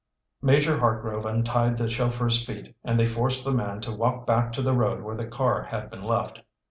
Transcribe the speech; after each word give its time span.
Major 0.41 0.79
Hartgrove 0.79 1.25
untied 1.25 1.77
the 1.77 1.87
chauffeur's 1.87 2.43
feet 2.43 2.73
and 2.83 2.99
they 2.99 3.05
forced 3.05 3.45
the 3.45 3.53
man 3.53 3.81
to 3.81 3.91
walk 3.91 4.25
back 4.25 4.51
to 4.53 4.63
the 4.63 4.73
road 4.73 5.03
where 5.03 5.15
the 5.15 5.27
car 5.27 5.61
had 5.65 5.91
been 5.91 6.01
left. 6.03 6.41